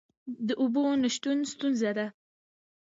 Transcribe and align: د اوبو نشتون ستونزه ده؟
د 0.47 0.49
اوبو 0.61 0.83
نشتون 1.01 1.37
ستونزه 1.51 1.91
ده؟ 1.97 2.07